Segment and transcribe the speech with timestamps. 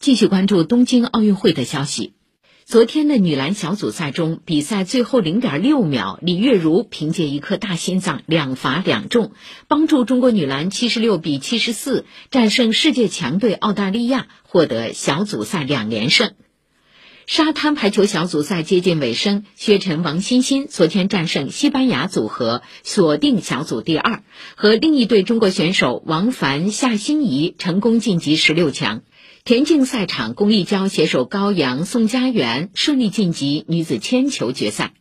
[0.00, 2.14] 继续关注东京奥运会的消息。
[2.64, 9.32] 昨天的女篮小组赛中，比赛最后零点六秒，李月如凭借一颗大心脏两罚两中，
[9.68, 16.32] 帮助中国女篮七十六比七十四战胜世界强队澳大利亚，获得小组赛两连胜。
[17.32, 24.24] 沙滩排球小组赛接近尾声，薛晨、王欣欣昨天战胜西班牙组合，锁定小组第二，
[24.56, 29.02] 和另一对中国选手王凡、夏欣怡成功晋级十六强。
[29.44, 34.94] 田径赛场，龚立娇携手高阳、宋佳媛顺利晋级女子铅球决赛。